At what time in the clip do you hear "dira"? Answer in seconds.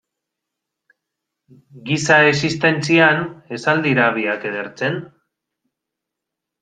3.89-4.09